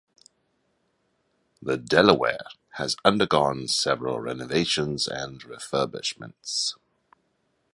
[1.61, 6.73] The "Delaware" has undergone several renovations and refurbishments.